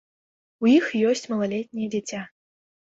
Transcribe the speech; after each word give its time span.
У 0.65 0.71
іх 0.77 0.89
ёсць 1.11 1.23
малалетняе 1.35 1.87
дзіця. 1.95 2.27